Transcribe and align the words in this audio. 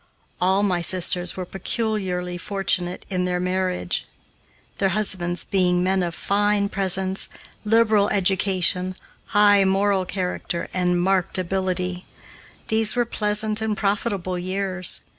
All 0.41 0.63
my 0.63 0.81
sisters 0.81 1.37
were 1.37 1.45
peculiarly 1.45 2.35
fortunate 2.39 3.05
in 3.11 3.25
their 3.25 3.39
marriages; 3.39 4.05
their 4.79 4.89
husbands 4.97 5.43
being 5.43 5.83
men 5.83 6.01
of 6.01 6.15
fine 6.15 6.69
presence, 6.69 7.29
liberal 7.63 8.09
education, 8.09 8.95
high 9.25 9.63
moral 9.63 10.05
character, 10.05 10.67
and 10.73 10.99
marked 10.99 11.37
ability. 11.37 12.07
These 12.69 12.95
were 12.95 13.05
pleasant 13.05 13.61
and 13.61 13.77
profitable 13.77 14.39
years. 14.39 15.01